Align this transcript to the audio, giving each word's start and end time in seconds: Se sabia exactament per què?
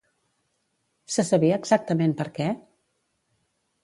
Se 1.15 1.25
sabia 1.27 1.59
exactament 1.63 2.15
per 2.21 2.27
què? 2.39 2.47